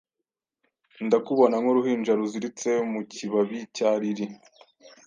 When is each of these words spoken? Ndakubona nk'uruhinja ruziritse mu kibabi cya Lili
Ndakubona 1.05 1.55
nk'uruhinja 1.61 2.11
ruziritse 2.19 2.69
mu 2.91 3.01
kibabi 3.11 3.59
cya 3.75 3.89
Lili 4.01 4.25